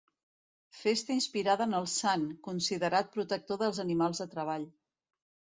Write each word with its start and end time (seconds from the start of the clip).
Festa 0.77 1.13
inspirada 1.15 1.67
en 1.69 1.77
el 1.79 1.85
sant, 1.97 2.25
considerat 2.49 3.15
protector 3.19 3.63
dels 3.65 3.83
animals 3.87 4.23
de 4.25 4.31
treball. 4.37 4.71